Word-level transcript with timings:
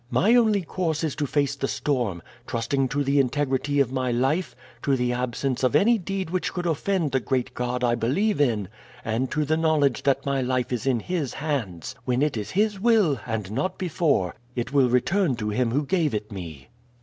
My 0.09 0.33
only 0.33 0.63
course 0.63 1.03
is 1.03 1.15
to 1.17 1.27
face 1.27 1.55
the 1.55 1.67
storm, 1.67 2.23
trusting 2.47 2.87
to 2.87 3.03
the 3.03 3.19
integrity 3.19 3.79
of 3.79 3.91
my 3.91 4.09
life, 4.11 4.55
to 4.81 4.95
the 4.95 5.13
absence 5.13 5.61
of 5.63 5.75
any 5.75 5.99
deed 5.99 6.31
which 6.31 6.53
could 6.53 6.65
offend 6.65 7.11
the 7.11 7.19
great 7.19 7.53
God 7.53 7.83
I 7.83 7.93
believe 7.93 8.41
in, 8.41 8.67
and 9.05 9.29
to 9.29 9.45
the 9.45 9.57
knowledge 9.57 10.01
that 10.01 10.25
my 10.25 10.41
life 10.41 10.73
is 10.73 10.87
in 10.87 11.01
his 11.01 11.35
hands. 11.35 11.93
When 12.03 12.23
it 12.23 12.35
is 12.35 12.49
his 12.49 12.79
will, 12.79 13.19
and 13.27 13.51
not 13.51 13.77
before, 13.77 14.33
it 14.55 14.73
will 14.73 14.89
return 14.89 15.35
to 15.35 15.49
him 15.51 15.69
who 15.69 15.85
gave 15.85 16.15
it 16.15 16.31
me." 16.31 16.69